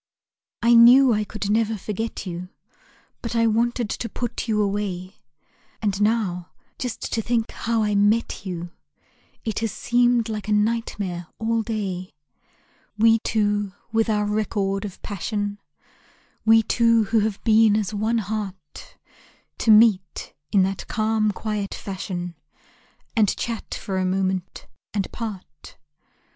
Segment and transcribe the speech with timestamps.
[0.63, 2.49] I knew I could never forget you;
[3.21, 5.17] But I wanted to put you away.
[5.79, 8.71] And now, just to think how I met you
[9.45, 12.13] It has seemed like a nightmare all day.
[12.97, 15.59] We two with our record of passion,
[16.45, 18.97] We two who have been as one heart,
[19.59, 22.33] To meet in that calm, quiet fashion,
[23.15, 24.65] And chat for a moment
[24.95, 25.77] and part.